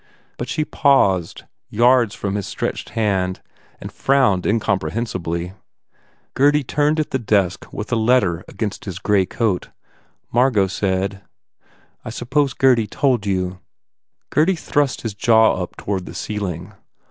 [0.37, 3.39] But she paused yards from his stretched hand
[3.79, 5.53] and frowned incomprehensibly.
[6.33, 9.65] Gurdy turned at the desk with a letter against his grey 2S7 THE FAIR REWARDS
[9.67, 9.73] coat.
[10.31, 11.21] Margot said,
[12.03, 13.59] "I suppose Gurdy s told you."
[14.31, 16.73] Gurdy thrust his jaw up toward the ceiling.